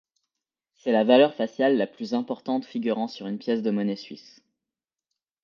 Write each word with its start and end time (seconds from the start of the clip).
C'est 0.73 0.91
la 0.91 1.03
valeur 1.03 1.35
faciale 1.35 1.77
la 1.77 1.85
plus 1.85 2.15
importante 2.15 2.65
figurant 2.65 3.07
sur 3.07 3.27
une 3.27 3.37
pièce 3.37 3.61
de 3.61 3.69
monnaie 3.69 3.95
suisse. 3.95 4.41